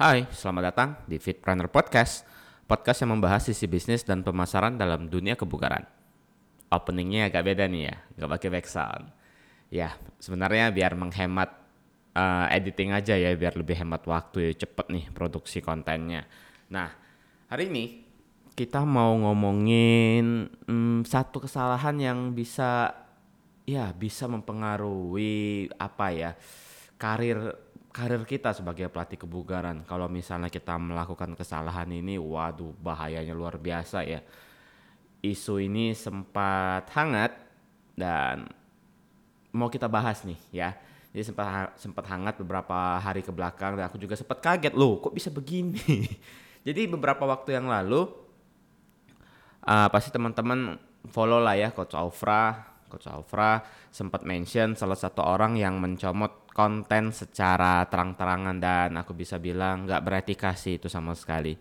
Hai, 0.00 0.24
selamat 0.32 0.62
datang 0.64 0.90
di 1.04 1.20
Fitpreneur 1.20 1.68
Podcast, 1.68 2.24
podcast 2.64 3.04
yang 3.04 3.20
membahas 3.20 3.44
sisi 3.52 3.68
bisnis 3.68 4.00
dan 4.00 4.24
pemasaran 4.24 4.80
dalam 4.80 5.12
dunia 5.12 5.36
kebugaran. 5.36 5.84
Openingnya 6.72 7.28
agak 7.28 7.44
beda 7.44 7.68
nih 7.68 7.92
ya, 7.92 7.96
nggak 8.16 8.30
pakai 8.32 8.48
background. 8.48 9.04
Ya, 9.68 9.92
sebenarnya 10.16 10.72
biar 10.72 10.96
menghemat 10.96 11.52
uh, 12.16 12.48
editing 12.48 12.96
aja 12.96 13.12
ya, 13.12 13.28
biar 13.36 13.60
lebih 13.60 13.76
hemat 13.76 14.00
waktu 14.08 14.48
ya, 14.48 14.64
cepet 14.64 14.88
nih 14.88 15.04
produksi 15.12 15.60
kontennya. 15.60 16.24
Nah, 16.72 16.88
hari 17.52 17.68
ini 17.68 17.84
kita 18.56 18.80
mau 18.88 19.12
ngomongin 19.20 20.48
hmm, 20.64 21.04
satu 21.04 21.44
kesalahan 21.44 22.00
yang 22.00 22.32
bisa 22.32 22.88
ya 23.68 23.92
bisa 23.92 24.24
mempengaruhi 24.24 25.68
apa 25.76 26.06
ya 26.08 26.32
karir 26.96 27.68
karir 27.90 28.22
kita 28.22 28.54
sebagai 28.54 28.86
pelatih 28.86 29.18
kebugaran. 29.18 29.82
Kalau 29.84 30.06
misalnya 30.06 30.46
kita 30.46 30.78
melakukan 30.78 31.34
kesalahan 31.34 31.90
ini, 31.90 32.16
waduh 32.16 32.74
bahayanya 32.78 33.34
luar 33.34 33.58
biasa 33.58 34.06
ya. 34.06 34.22
Isu 35.20 35.60
ini 35.60 35.92
sempat 35.92 36.88
hangat 36.96 37.36
dan 37.98 38.48
mau 39.52 39.68
kita 39.68 39.90
bahas 39.90 40.22
nih 40.24 40.38
ya. 40.54 40.70
Jadi 41.10 41.34
sempat 41.34 41.74
sempat 41.74 42.06
hangat 42.06 42.38
beberapa 42.38 43.02
hari 43.02 43.20
ke 43.20 43.34
belakang 43.34 43.74
dan 43.74 43.90
aku 43.90 43.98
juga 43.98 44.14
sempat 44.14 44.38
kaget 44.38 44.72
loh, 44.78 45.02
kok 45.02 45.12
bisa 45.12 45.28
begini. 45.28 46.06
Jadi 46.66 46.86
beberapa 46.86 47.26
waktu 47.26 47.58
yang 47.58 47.66
lalu 47.66 48.06
uh, 49.66 49.88
pasti 49.90 50.14
teman-teman 50.14 50.78
follow 51.10 51.40
lah 51.42 51.56
ya 51.58 51.74
Coach 51.74 51.96
Aufra 51.96 52.70
Coach 52.90 53.06
Alfra 53.06 53.62
sempat 53.94 54.26
mention 54.26 54.74
salah 54.74 54.98
satu 54.98 55.22
orang 55.22 55.54
yang 55.54 55.78
mencomot 55.78 56.50
konten 56.50 57.14
secara 57.14 57.86
terang-terangan 57.86 58.58
dan 58.58 58.90
aku 58.98 59.14
bisa 59.14 59.38
bilang 59.38 59.86
nggak 59.86 60.02
beretika 60.02 60.52
sih 60.58 60.82
itu 60.82 60.90
sama 60.90 61.14
sekali. 61.14 61.54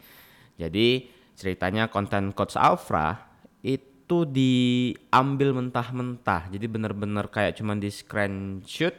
Jadi 0.58 1.06
ceritanya 1.38 1.88
konten 1.88 2.34
Coach 2.34 2.58
Alfra 2.58 3.16
itu 3.62 4.26
diambil 4.26 5.54
mentah-mentah. 5.54 6.50
Jadi 6.50 6.66
bener-bener 6.66 7.30
kayak 7.30 7.56
cuman 7.62 7.78
di 7.78 7.94
screenshot 7.94 8.98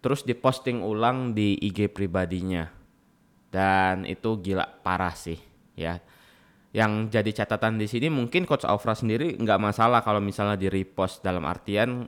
terus 0.00 0.24
diposting 0.24 0.80
ulang 0.80 1.36
di 1.36 1.60
IG 1.60 1.92
pribadinya. 1.92 2.72
Dan 3.52 4.08
itu 4.08 4.40
gila 4.40 4.64
parah 4.80 5.12
sih 5.12 5.38
ya 5.78 6.02
yang 6.72 7.08
jadi 7.08 7.44
catatan 7.44 7.80
di 7.80 7.88
sini 7.88 8.12
mungkin 8.12 8.44
coach 8.44 8.68
Aufra 8.68 8.92
sendiri 8.92 9.40
nggak 9.40 9.60
masalah 9.60 10.04
kalau 10.04 10.20
misalnya 10.20 10.60
di 10.60 10.68
repost 10.68 11.24
dalam 11.24 11.48
artian 11.48 12.04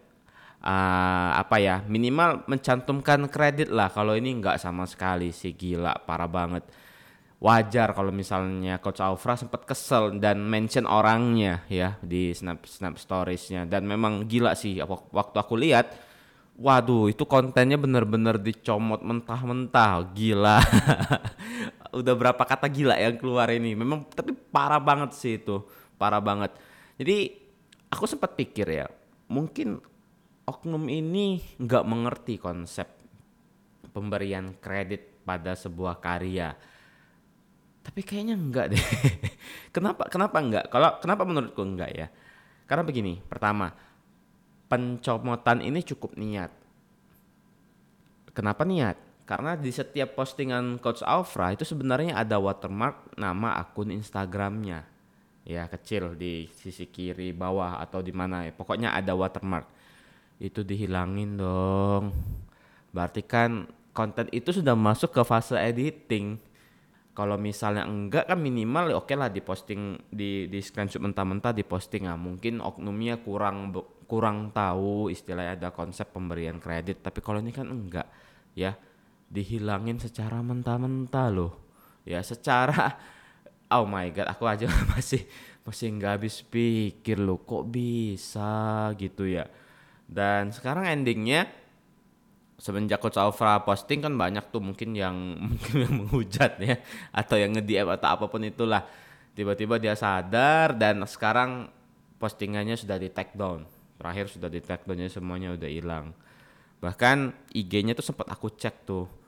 uh, 0.60 1.30
apa 1.36 1.56
ya 1.60 1.80
minimal 1.88 2.44
mencantumkan 2.46 3.26
kredit 3.32 3.72
lah. 3.72 3.88
Kalau 3.92 4.14
ini 4.16 4.36
nggak 4.36 4.60
sama 4.60 4.84
sekali 4.84 5.32
sih 5.32 5.56
gila 5.56 5.96
parah 6.04 6.30
banget. 6.30 6.64
Wajar 7.40 7.96
kalau 7.96 8.12
misalnya 8.12 8.76
coach 8.84 9.00
Aufra 9.00 9.32
sempat 9.32 9.64
kesel 9.64 10.20
dan 10.20 10.44
mention 10.44 10.84
orangnya 10.84 11.64
ya 11.72 11.96
di 12.04 12.36
snap 12.36 12.68
snap 12.68 13.00
storiesnya. 13.00 13.64
Dan 13.64 13.88
memang 13.88 14.28
gila 14.28 14.52
sih 14.52 14.76
waktu 14.84 15.36
aku 15.40 15.56
lihat 15.56 15.88
waduh 16.60 17.08
itu 17.08 17.24
kontennya 17.24 17.80
bener-bener 17.80 18.36
dicomot 18.36 19.00
mentah-mentah. 19.00 20.12
Gila. 20.12 20.60
Udah 22.04 22.14
berapa 22.14 22.44
kata 22.44 22.68
gila 22.68 23.00
yang 23.00 23.16
keluar 23.16 23.48
ini. 23.48 23.72
Memang 23.72 24.04
tapi 24.12 24.36
parah 24.50 24.82
banget 24.82 25.10
sih 25.16 25.38
itu. 25.38 25.62
Parah 25.96 26.20
banget. 26.20 26.54
Jadi 27.00 27.32
aku 27.90 28.04
sempat 28.06 28.38
pikir 28.38 28.66
ya 28.70 28.86
mungkin 29.30 29.78
oknum 30.46 30.90
ini 30.90 31.38
nggak 31.62 31.84
mengerti 31.86 32.34
konsep 32.42 32.90
pemberian 33.94 34.58
kredit 34.58 35.22
pada 35.22 35.54
sebuah 35.54 36.02
karya. 36.02 36.54
Tapi 37.80 38.00
kayaknya 38.02 38.36
enggak 38.36 38.66
deh. 38.74 38.86
Kenapa 39.74 40.10
kenapa 40.10 40.36
enggak 40.42 40.64
kalau 40.68 40.98
kenapa 40.98 41.22
menurutku 41.22 41.62
enggak 41.62 41.90
ya? 41.94 42.06
Karena 42.66 42.82
begini 42.86 43.18
pertama 43.22 43.70
pencomotan 44.70 45.62
ini 45.62 45.82
cukup 45.82 46.14
niat. 46.18 46.50
Kenapa 48.30 48.62
niat 48.62 49.09
karena 49.30 49.54
di 49.54 49.70
setiap 49.70 50.18
postingan 50.18 50.82
Coach 50.82 51.06
Alfra 51.06 51.54
itu 51.54 51.62
sebenarnya 51.62 52.18
ada 52.18 52.42
watermark 52.42 53.14
nama 53.14 53.62
akun 53.62 53.94
Instagramnya. 53.94 54.82
Ya 55.46 55.70
kecil 55.70 56.18
di 56.18 56.50
sisi 56.50 56.90
kiri 56.90 57.30
bawah 57.30 57.78
atau 57.78 58.02
di 58.02 58.10
mana 58.10 58.42
ya. 58.42 58.50
Pokoknya 58.50 58.90
ada 58.90 59.14
watermark. 59.14 59.70
Itu 60.42 60.66
dihilangin 60.66 61.38
dong. 61.38 62.10
Berarti 62.90 63.22
kan 63.22 63.70
konten 63.94 64.26
itu 64.34 64.50
sudah 64.50 64.74
masuk 64.74 65.14
ke 65.14 65.22
fase 65.22 65.54
editing. 65.54 66.34
Kalau 67.14 67.38
misalnya 67.38 67.86
enggak 67.86 68.26
kan 68.26 68.38
minimal 68.42 68.90
ya 68.90 68.96
oke 68.98 69.14
okay 69.14 69.14
lah 69.14 69.30
diposting 69.30 70.10
di 70.10 70.50
di 70.50 70.58
screenshot 70.58 70.98
mentah-mentah 70.98 71.54
diposting 71.54 72.10
ah 72.10 72.18
mungkin 72.18 72.58
oknumnya 72.58 73.22
kurang 73.22 73.70
kurang 74.10 74.50
tahu 74.50 75.06
istilahnya 75.06 75.54
ada 75.54 75.68
konsep 75.70 76.10
pemberian 76.10 76.58
kredit 76.58 76.98
tapi 77.04 77.22
kalau 77.22 77.38
ini 77.38 77.54
kan 77.54 77.66
enggak 77.68 78.08
ya 78.58 78.74
dihilangin 79.30 80.02
secara 80.02 80.42
mentah-mentah 80.42 81.28
loh. 81.30 81.54
Ya 82.02 82.20
secara 82.26 82.98
oh 83.74 83.86
my 83.86 84.10
god 84.10 84.28
aku 84.34 84.44
aja 84.50 84.66
masih 84.92 85.22
masih 85.62 85.94
nggak 85.94 86.12
habis 86.18 86.42
pikir 86.42 87.22
loh 87.22 87.38
kok 87.46 87.70
bisa 87.70 88.90
gitu 88.98 89.30
ya. 89.30 89.46
Dan 90.10 90.50
sekarang 90.50 90.90
endingnya 90.90 91.46
semenjak 92.58 93.00
Coach 93.00 93.16
Alfra 93.16 93.62
posting 93.62 94.02
kan 94.04 94.12
banyak 94.12 94.50
tuh 94.50 94.60
mungkin 94.60 94.92
yang 94.92 95.16
mungkin 95.54 95.74
yang 95.86 95.94
menghujat 96.04 96.58
ya 96.58 96.76
atau 97.14 97.38
yang 97.38 97.54
nge-DM 97.54 97.88
atau 97.88 98.08
apa 98.18 98.26
pun 98.26 98.42
itulah. 98.42 98.82
Tiba-tiba 99.30 99.78
dia 99.78 99.94
sadar 99.94 100.74
dan 100.74 101.06
sekarang 101.06 101.70
postingannya 102.18 102.74
sudah 102.74 102.98
di 102.98 103.08
take 103.14 103.38
down. 103.38 103.62
Terakhir 103.94 104.26
sudah 104.26 104.50
di 104.50 104.58
take 104.58 104.84
downnya 104.84 105.06
semuanya 105.06 105.54
udah 105.54 105.70
hilang. 105.70 106.10
Bahkan 106.82 107.48
IG-nya 107.54 107.94
tuh 107.94 108.10
sempat 108.10 108.26
aku 108.26 108.50
cek 108.50 108.88
tuh 108.88 109.19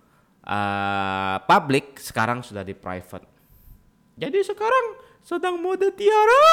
uh, 0.47 1.37
public 1.47 1.99
sekarang 1.99 2.43
sudah 2.43 2.63
di 2.67 2.75
private. 2.75 3.27
Jadi 4.19 4.39
sekarang 4.45 4.87
sedang 5.23 5.59
mode 5.59 5.89
tiara. 5.95 6.47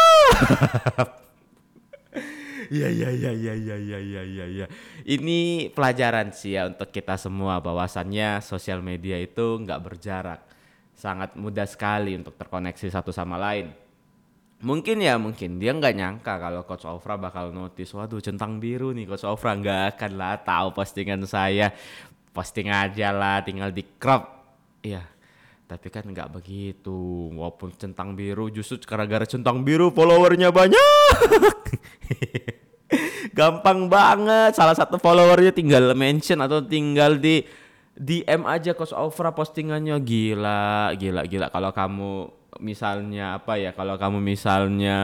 Ya 2.69 2.85
ya 2.85 3.09
ya 3.09 3.33
ya 3.33 3.57
ya 3.57 3.77
ya 3.81 3.97
ya 3.97 4.23
ya 4.29 4.45
ya. 4.45 4.65
Ini 5.01 5.71
pelajaran 5.73 6.29
sih 6.29 6.53
ya 6.53 6.69
untuk 6.69 6.93
kita 6.93 7.17
semua 7.17 7.57
bahwasannya 7.57 8.45
sosial 8.45 8.85
media 8.85 9.17
itu 9.17 9.57
nggak 9.65 9.81
berjarak. 9.81 10.45
Sangat 10.93 11.33
mudah 11.33 11.65
sekali 11.65 12.13
untuk 12.13 12.37
terkoneksi 12.37 12.93
satu 12.93 13.09
sama 13.09 13.41
lain. 13.41 13.73
Mungkin 14.61 15.01
ya 15.01 15.17
mungkin 15.17 15.57
dia 15.57 15.73
nggak 15.73 15.95
nyangka 15.97 16.33
kalau 16.37 16.61
Coach 16.67 16.85
Ofra 16.85 17.17
bakal 17.17 17.55
notice, 17.55 17.95
waduh 17.95 18.21
centang 18.21 18.61
biru 18.61 18.93
nih 18.93 19.07
Coach 19.07 19.25
Ofra 19.25 19.55
nggak 19.57 19.97
akan 19.97 20.11
lah 20.19 20.37
tahu 20.43 20.75
postingan 20.75 21.25
saya 21.25 21.73
posting 22.39 22.71
aja 22.71 23.11
lah 23.11 23.43
tinggal 23.43 23.75
di 23.75 23.83
crop. 23.99 24.23
Iya 24.79 25.19
tapi 25.69 25.93
kan 25.93 26.01
nggak 26.09 26.33
begitu. 26.33 27.29
Walaupun 27.37 27.69
centang 27.77 28.17
biru 28.17 28.49
justru 28.49 28.81
gara-gara 28.81 29.21
centang 29.29 29.61
biru 29.61 29.93
followernya 29.93 30.49
banyak. 30.49 31.57
Gampang 33.37 33.85
banget. 33.85 34.57
Salah 34.57 34.73
satu 34.73 34.97
followernya 34.97 35.53
tinggal 35.53 35.93
mention 35.93 36.41
atau 36.41 36.65
tinggal 36.65 37.21
di 37.21 37.45
DM 37.93 38.49
aja 38.49 38.73
Coach 38.73 38.97
Ofra 38.97 39.29
postingannya. 39.29 40.01
Gila 40.01 40.97
gila 40.97 41.21
gila. 41.29 41.53
Kalau 41.53 41.69
kamu 41.69 42.11
misalnya 42.65 43.37
apa 43.37 43.61
ya? 43.61 43.69
Kalau 43.77 43.93
kamu 44.01 44.17
misalnya 44.25 44.97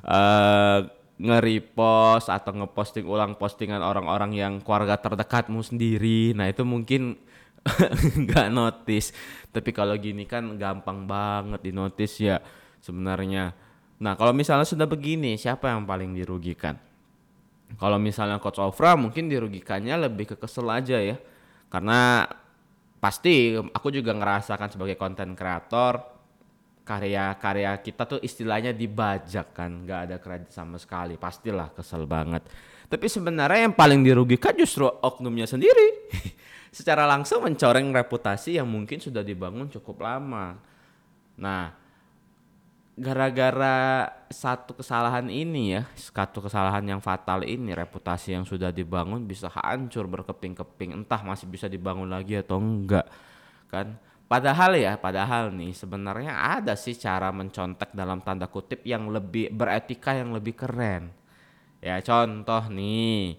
uh, 0.00 0.80
nge-repost 1.14 2.26
atau 2.26 2.50
ngeposting 2.50 3.06
ulang 3.06 3.38
postingan 3.38 3.78
orang-orang 3.78 4.34
yang 4.34 4.52
keluarga 4.58 4.98
terdekatmu 4.98 5.62
sendiri. 5.62 6.34
Nah, 6.34 6.50
itu 6.50 6.66
mungkin 6.66 7.14
nggak 8.26 8.48
notice. 8.50 9.14
Tapi 9.54 9.70
kalau 9.70 9.94
gini 9.94 10.26
kan 10.26 10.58
gampang 10.58 11.06
banget 11.06 11.60
di 11.62 11.70
notice 11.70 12.18
ya 12.18 12.42
sebenarnya. 12.82 13.54
Nah, 14.02 14.18
kalau 14.18 14.34
misalnya 14.34 14.66
sudah 14.66 14.90
begini, 14.90 15.38
siapa 15.38 15.70
yang 15.70 15.86
paling 15.86 16.12
dirugikan? 16.18 16.74
Kalau 17.78 17.98
misalnya 17.98 18.42
Coach 18.42 18.60
Ofra 18.60 18.94
mungkin 18.98 19.30
dirugikannya 19.30 19.94
lebih 20.10 20.34
ke 20.34 20.36
kesel 20.38 20.66
aja 20.68 20.98
ya. 20.98 21.16
Karena 21.70 22.26
pasti 22.98 23.54
aku 23.54 23.90
juga 23.90 24.14
ngerasakan 24.14 24.70
sebagai 24.70 24.98
konten 24.98 25.34
kreator 25.38 26.13
karya-karya 26.84 27.80
kita 27.80 28.04
tuh 28.04 28.20
istilahnya 28.20 28.76
dibajak 28.76 29.56
kan. 29.56 29.88
Nggak 29.88 30.00
ada 30.06 30.16
kredit 30.20 30.50
sama 30.52 30.76
sekali. 30.76 31.16
Pastilah 31.16 31.72
kesel 31.72 32.04
banget. 32.04 32.44
Tapi 32.86 33.06
sebenarnya 33.08 33.66
yang 33.66 33.74
paling 33.74 34.04
dirugikan 34.04 34.52
justru 34.54 34.84
oknumnya 34.84 35.48
sendiri. 35.48 36.12
Secara 36.76 37.08
langsung 37.08 37.40
mencoreng 37.40 37.88
reputasi 37.90 38.60
yang 38.60 38.68
mungkin 38.68 39.00
sudah 39.00 39.24
dibangun 39.24 39.72
cukup 39.72 40.04
lama. 40.04 40.60
Nah 41.40 41.72
gara-gara 42.94 44.06
satu 44.30 44.78
kesalahan 44.78 45.26
ini 45.26 45.74
ya 45.74 45.82
satu 45.98 46.38
kesalahan 46.38 46.86
yang 46.86 47.02
fatal 47.02 47.42
ini 47.42 47.74
reputasi 47.74 48.38
yang 48.38 48.46
sudah 48.46 48.70
dibangun 48.70 49.24
bisa 49.24 49.48
hancur 49.50 50.04
berkeping-keping. 50.04 50.92
Entah 50.92 51.24
masih 51.24 51.48
bisa 51.48 51.66
dibangun 51.66 52.12
lagi 52.12 52.38
atau 52.38 52.60
enggak 52.60 53.08
kan 53.72 53.98
Padahal 54.34 54.74
ya, 54.74 54.98
padahal 54.98 55.54
nih 55.54 55.70
sebenarnya 55.70 56.58
ada 56.58 56.74
sih 56.74 56.98
cara 56.98 57.30
mencontek 57.30 57.94
dalam 57.94 58.18
tanda 58.18 58.50
kutip 58.50 58.82
yang 58.82 59.06
lebih 59.06 59.54
beretika 59.54 60.10
yang 60.10 60.34
lebih 60.34 60.58
keren. 60.58 61.14
Ya 61.78 62.02
contoh 62.02 62.66
nih, 62.66 63.38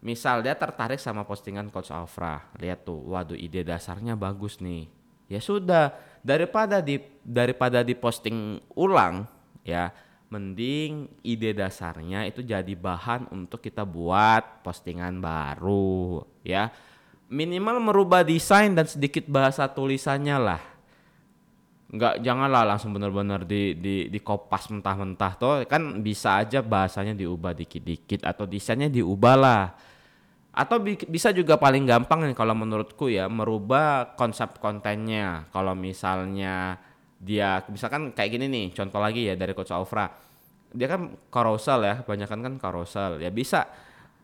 misal 0.00 0.40
dia 0.40 0.56
tertarik 0.56 0.96
sama 0.96 1.28
postingan 1.28 1.68
Coach 1.68 1.92
Alfra, 1.92 2.48
lihat 2.56 2.88
tuh, 2.88 3.12
waduh 3.12 3.36
ide 3.36 3.60
dasarnya 3.60 4.16
bagus 4.16 4.56
nih. 4.64 4.88
Ya 5.28 5.36
sudah, 5.36 5.92
daripada 6.24 6.80
di 6.80 6.96
daripada 7.20 7.84
diposting 7.84 8.56
ulang, 8.72 9.28
ya 9.68 9.92
mending 10.32 11.12
ide 11.28 11.52
dasarnya 11.52 12.24
itu 12.24 12.40
jadi 12.40 12.72
bahan 12.72 13.28
untuk 13.36 13.60
kita 13.60 13.84
buat 13.84 14.64
postingan 14.64 15.20
baru, 15.20 16.24
ya 16.40 16.72
minimal 17.32 17.80
merubah 17.80 18.20
desain 18.20 18.76
dan 18.76 18.84
sedikit 18.84 19.24
bahasa 19.24 19.64
tulisannya 19.64 20.36
lah. 20.36 20.60
Nggak 21.92 22.20
janganlah 22.20 22.64
langsung 22.68 22.92
benar-benar 22.92 23.48
di 23.48 23.76
di 23.76 24.08
di 24.12 24.20
kopas 24.20 24.68
mentah-mentah 24.68 25.32
tuh 25.40 25.52
kan 25.64 26.04
bisa 26.04 26.40
aja 26.40 26.60
bahasanya 26.60 27.16
diubah 27.16 27.56
dikit-dikit 27.56 28.28
atau 28.28 28.44
desainnya 28.44 28.92
diubah 28.92 29.36
lah. 29.36 29.64
Atau 30.52 30.84
bi 30.84 31.00
bisa 31.08 31.32
juga 31.32 31.56
paling 31.56 31.88
gampang 31.88 32.28
nih 32.28 32.36
kalau 32.36 32.52
menurutku 32.52 33.08
ya 33.08 33.28
merubah 33.32 34.12
konsep 34.20 34.60
kontennya. 34.60 35.48
Kalau 35.48 35.72
misalnya 35.72 36.76
dia 37.16 37.64
misalkan 37.72 38.12
kayak 38.12 38.30
gini 38.36 38.46
nih 38.52 38.66
contoh 38.76 39.00
lagi 39.00 39.32
ya 39.32 39.34
dari 39.38 39.56
coach 39.56 39.72
Alfra 39.72 40.32
dia 40.72 40.88
kan 40.88 41.12
carousel 41.28 41.80
ya 41.84 41.94
kebanyakan 42.04 42.38
kan 42.40 42.54
carousel. 42.60 43.20
Ya 43.20 43.28
bisa 43.28 43.68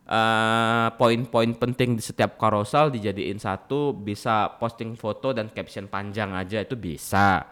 uh, 0.09 0.89
poin-poin 0.97 1.53
penting 1.55 1.95
di 1.95 2.03
setiap 2.03 2.41
carousel 2.41 2.89
dijadiin 2.89 3.37
satu 3.37 3.93
bisa 3.93 4.57
posting 4.57 4.97
foto 4.97 5.37
dan 5.37 5.53
caption 5.53 5.87
panjang 5.87 6.33
aja 6.35 6.65
itu 6.65 6.75
bisa. 6.75 7.45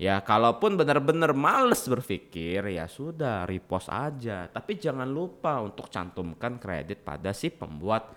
Ya 0.00 0.16
kalaupun 0.24 0.80
benar-benar 0.80 1.36
males 1.36 1.84
berpikir 1.84 2.64
ya 2.72 2.88
sudah 2.88 3.44
repost 3.44 3.92
aja. 3.92 4.48
Tapi 4.48 4.80
jangan 4.80 5.06
lupa 5.06 5.60
untuk 5.60 5.92
cantumkan 5.92 6.56
kredit 6.56 7.04
pada 7.04 7.36
si 7.36 7.52
pembuat 7.52 8.08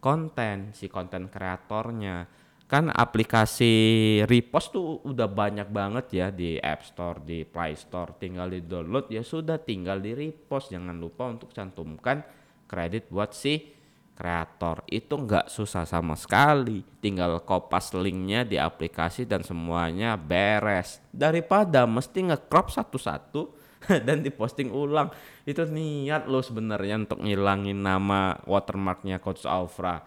konten 0.00 0.72
si 0.72 0.88
konten 0.88 1.28
kreatornya. 1.28 2.24
Kan 2.66 2.90
aplikasi 2.90 3.74
repost 4.26 4.74
tuh 4.74 4.98
udah 5.06 5.30
banyak 5.30 5.70
banget 5.70 6.06
ya 6.10 6.26
di 6.34 6.58
App 6.58 6.82
Store, 6.82 7.22
di 7.22 7.46
Play 7.46 7.78
Store, 7.78 8.18
tinggal 8.18 8.50
di 8.50 8.64
download 8.66 9.06
ya 9.06 9.22
sudah 9.22 9.60
tinggal 9.62 10.02
di 10.02 10.16
repost. 10.16 10.74
Jangan 10.74 10.96
lupa 10.98 11.30
untuk 11.30 11.54
cantumkan 11.54 12.24
kredit 12.66 13.08
buat 13.08 13.32
si 13.32 13.76
kreator. 14.16 14.82
Itu 14.88 15.20
nggak 15.20 15.52
susah 15.52 15.84
sama 15.84 16.16
sekali. 16.16 16.80
Tinggal 17.04 17.44
kopas 17.44 17.92
linknya 17.92 18.42
di 18.42 18.56
aplikasi 18.56 19.28
dan 19.28 19.44
semuanya 19.44 20.16
beres. 20.16 20.98
Daripada 21.12 21.84
mesti 21.84 22.32
ngecrop 22.32 22.72
satu-satu 22.72 23.52
dan 24.08 24.24
diposting 24.24 24.72
ulang. 24.72 25.12
Itu 25.44 25.68
niat 25.68 26.26
lo 26.26 26.40
sebenarnya 26.40 27.06
untuk 27.06 27.20
ngilangin 27.22 27.76
nama 27.76 28.40
watermarknya 28.48 29.20
coach 29.20 29.44
Alfra. 29.44 30.02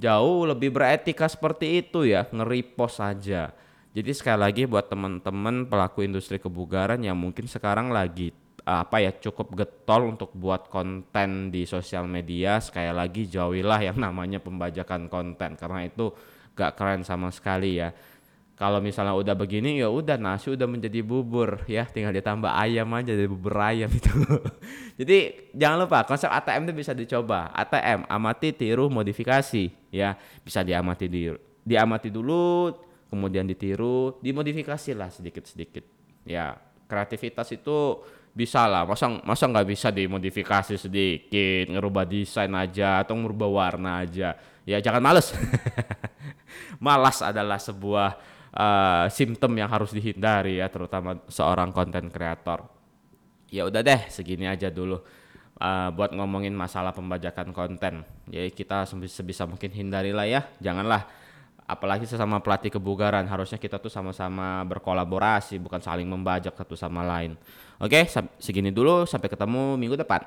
Jauh 0.00 0.48
lebih 0.48 0.72
beretika 0.72 1.28
seperti 1.28 1.84
itu 1.84 2.06
ya 2.08 2.24
nge-repost 2.30 3.02
aja. 3.02 3.52
Jadi 3.90 4.14
sekali 4.14 4.38
lagi 4.38 4.62
buat 4.70 4.86
teman-teman 4.86 5.66
pelaku 5.66 6.06
industri 6.06 6.38
kebugaran 6.38 7.02
yang 7.02 7.18
mungkin 7.18 7.50
sekarang 7.50 7.90
lagi 7.90 8.30
apa 8.64 9.00
ya 9.00 9.10
cukup 9.16 9.56
getol 9.56 10.12
untuk 10.16 10.30
buat 10.36 10.68
konten 10.68 11.48
di 11.48 11.64
sosial 11.64 12.04
media. 12.04 12.60
Sekali 12.60 12.92
lagi 12.92 13.26
jauhilah 13.28 13.80
yang 13.80 13.98
namanya 13.98 14.38
pembajakan 14.40 15.08
konten 15.08 15.56
karena 15.56 15.86
itu 15.88 16.12
gak 16.54 16.76
keren 16.76 17.02
sama 17.02 17.32
sekali 17.32 17.80
ya. 17.80 17.92
Kalau 18.60 18.76
misalnya 18.84 19.16
udah 19.16 19.32
begini 19.32 19.80
ya 19.80 19.88
udah 19.88 20.20
nasi 20.20 20.52
udah 20.52 20.68
menjadi 20.68 21.00
bubur 21.00 21.64
ya. 21.64 21.88
Tinggal 21.88 22.12
ditambah 22.12 22.52
ayam 22.52 22.92
aja 22.92 23.16
jadi 23.16 23.24
bubur 23.24 23.56
ayam 23.56 23.88
itu. 23.88 24.12
Jadi 25.00 25.48
jangan 25.56 25.88
lupa 25.88 26.04
konsep 26.04 26.28
ATM 26.28 26.68
itu 26.68 26.74
bisa 26.76 26.92
dicoba. 26.92 27.48
ATM 27.56 28.04
amati 28.04 28.52
tiru 28.52 28.92
modifikasi 28.92 29.72
ya. 29.88 30.12
Bisa 30.44 30.60
diamati 30.60 31.08
di 31.08 31.32
diamati 31.64 32.12
dulu 32.12 32.68
kemudian 33.08 33.48
ditiru 33.48 34.20
dimodifikasi 34.20 34.92
lah 34.92 35.08
sedikit 35.08 35.48
sedikit 35.48 35.84
ya. 36.28 36.52
Kreativitas 36.84 37.48
itu 37.56 38.04
bisa 38.30 38.70
lah 38.70 38.86
masa 38.86 39.10
masa 39.26 39.44
nggak 39.50 39.68
bisa 39.68 39.88
dimodifikasi 39.90 40.78
sedikit 40.78 41.64
ngerubah 41.66 42.06
desain 42.06 42.52
aja 42.54 43.02
atau 43.02 43.18
ngerubah 43.18 43.48
warna 43.50 44.02
aja. 44.02 44.38
Ya 44.62 44.78
jangan 44.78 45.02
males. 45.02 45.34
Malas 46.84 47.20
adalah 47.20 47.58
sebuah 47.58 48.08
uh, 48.54 49.06
simptom 49.10 49.52
yang 49.58 49.70
harus 49.70 49.90
dihindari 49.90 50.62
ya 50.62 50.70
terutama 50.70 51.18
seorang 51.26 51.74
konten 51.74 52.06
kreator. 52.08 52.70
Ya 53.50 53.66
udah 53.66 53.82
deh 53.82 54.06
segini 54.06 54.46
aja 54.46 54.70
dulu 54.70 55.02
uh, 55.58 55.88
buat 55.90 56.14
ngomongin 56.14 56.54
masalah 56.54 56.94
pembajakan 56.94 57.50
konten. 57.50 58.06
Ya 58.30 58.46
kita 58.48 58.86
sebisa 58.88 59.44
mungkin 59.44 59.70
hindarilah 59.74 60.26
ya 60.26 60.40
janganlah 60.62 61.06
apalagi 61.70 62.04
sesama 62.04 62.42
pelatih 62.42 62.74
kebugaran 62.74 63.22
harusnya 63.30 63.56
kita 63.56 63.78
tuh 63.78 63.88
sama-sama 63.88 64.66
berkolaborasi 64.66 65.62
bukan 65.62 65.78
saling 65.78 66.10
membajak 66.10 66.52
satu 66.58 66.74
sama 66.74 67.06
lain 67.06 67.38
Oke, 67.80 68.04
segini 68.36 68.68
dulu. 68.68 69.08
Sampai 69.08 69.32
ketemu 69.32 69.80
minggu 69.80 69.96
depan. 69.96 70.20